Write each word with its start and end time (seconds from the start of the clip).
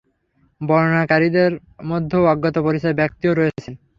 বর্ণনাকারীদের 0.61 1.51
মধ্যে 1.85 2.17
অজ্ঞাত 2.25 2.55
পরিচয় 2.67 2.95
ব্যক্তিও 2.95 3.33
রয়েছেন। 3.33 3.73